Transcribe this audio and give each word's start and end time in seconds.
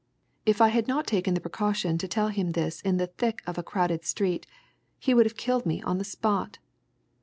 If 0.47 0.61
I 0.61 0.69
had 0.69 0.87
not 0.87 1.05
taken 1.05 1.35
the 1.35 1.39
precaution 1.39 1.99
to 1.99 2.07
tell 2.07 2.29
him 2.29 2.53
this 2.53 2.81
in 2.81 2.97
the 2.97 3.05
thick 3.05 3.43
of 3.45 3.59
a 3.59 3.61
crowded 3.61 4.03
street, 4.03 4.47
he 4.97 5.13
would 5.13 5.27
have 5.27 5.37
killed 5.37 5.67
me 5.67 5.79
on 5.83 5.99
the 5.99 6.03
spot! 6.03 6.57